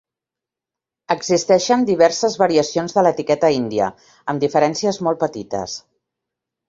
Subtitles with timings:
[1.15, 3.91] Existeixen diverses variacions de l"etiqueta "Índia"
[4.33, 5.77] amb diferències molt petites.